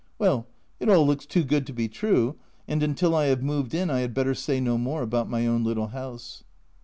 [0.17, 0.47] Well,
[0.79, 2.35] it all looks too good to be true,
[2.67, 5.63] and until I have moved in I had better say no more about my own
[5.63, 6.43] little house.